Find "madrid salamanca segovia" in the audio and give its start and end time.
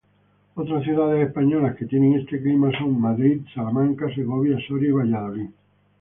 2.99-4.57